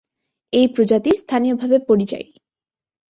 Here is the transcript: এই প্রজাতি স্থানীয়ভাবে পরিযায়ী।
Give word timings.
এই 0.53 0.67
প্রজাতি 0.67 1.11
স্থানীয়ভাবে 1.17 1.77
পরিযায়ী। 1.79 2.27